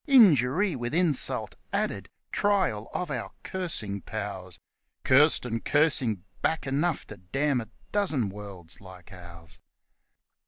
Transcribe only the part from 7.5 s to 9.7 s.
a dozen worlds like ours.